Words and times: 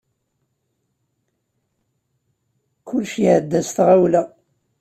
Kullec 2.87 3.13
iɛedda 3.23 3.61
s 3.67 3.69
tɣawla. 3.75 4.23